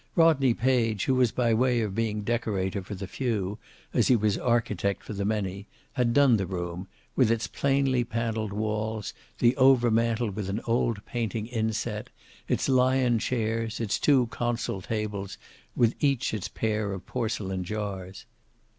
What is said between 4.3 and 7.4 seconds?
architect for the many, had done the room, with